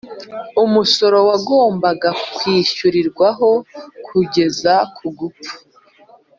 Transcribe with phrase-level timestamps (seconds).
[0.63, 3.49] umusoro wagombaga kwishyurirwaho
[4.05, 5.53] kugeza ku gupfa